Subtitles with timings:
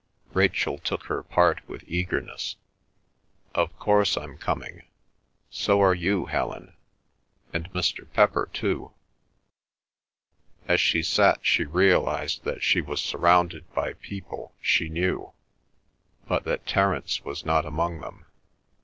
[0.33, 2.55] Rachel took her part with eagerness.
[3.53, 4.87] "Of course I'm coming.
[5.51, 6.75] So are you, Helen.
[7.53, 8.11] And Mr.
[8.11, 8.93] Pepper too."
[10.67, 15.33] As she sat she realised that she was surrounded by people she knew,
[16.27, 18.25] but that Terence was not among them.